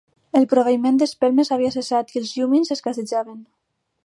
El 0.37 0.45
proveïment 0.53 0.97
d'espelmes 1.01 1.53
havia 1.57 1.75
cessat 1.77 2.13
i 2.17 2.21
els 2.23 2.35
llumins 2.39 2.75
escassejaven. 2.79 3.39